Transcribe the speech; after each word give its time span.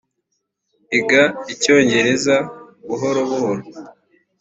iga 0.99 1.23
icyongereza 1.53 2.35
buhoro 2.87 3.19
buhoro 3.29 3.63